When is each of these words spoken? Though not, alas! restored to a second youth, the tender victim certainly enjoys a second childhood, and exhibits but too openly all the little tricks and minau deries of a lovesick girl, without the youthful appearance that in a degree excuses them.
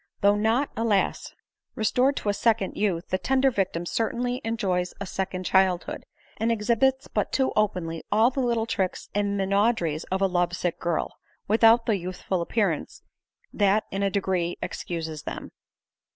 Though 0.21 0.33
not, 0.33 0.71
alas! 0.75 1.31
restored 1.75 2.15
to 2.15 2.29
a 2.29 2.33
second 2.33 2.75
youth, 2.75 3.09
the 3.09 3.19
tender 3.19 3.51
victim 3.51 3.85
certainly 3.85 4.41
enjoys 4.43 4.95
a 4.99 5.05
second 5.05 5.43
childhood, 5.45 6.07
and 6.37 6.51
exhibits 6.51 7.07
but 7.07 7.31
too 7.31 7.53
openly 7.55 8.01
all 8.11 8.31
the 8.31 8.39
little 8.39 8.65
tricks 8.65 9.09
and 9.13 9.39
minau 9.39 9.75
deries 9.75 10.03
of 10.05 10.19
a 10.19 10.25
lovesick 10.27 10.79
girl, 10.79 11.19
without 11.47 11.85
the 11.85 11.97
youthful 11.97 12.41
appearance 12.41 13.03
that 13.53 13.83
in 13.91 14.01
a 14.01 14.09
degree 14.09 14.57
excuses 14.59 15.21
them. 15.21 15.51